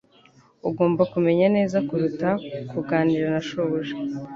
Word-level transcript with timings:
Ugomba 0.69 1.03
kumenya 1.13 1.47
neza 1.55 1.77
kuruta 1.87 2.29
kuganira 2.71 3.25
na 3.33 3.41
shobuja. 3.47 3.95